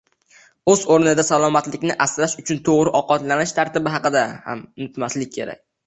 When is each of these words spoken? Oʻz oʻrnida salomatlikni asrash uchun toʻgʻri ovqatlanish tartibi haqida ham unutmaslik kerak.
Oʻz 0.71 0.79
oʻrnida 0.95 1.25
salomatlikni 1.27 1.97
asrash 2.07 2.35
uchun 2.45 2.63
toʻgʻri 2.71 2.97
ovqatlanish 3.03 3.57
tartibi 3.61 3.97
haqida 3.97 4.29
ham 4.51 4.69
unutmaslik 4.69 5.37
kerak. 5.43 5.67